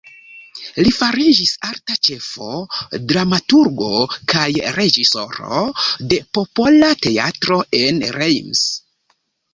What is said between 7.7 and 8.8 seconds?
en Reims.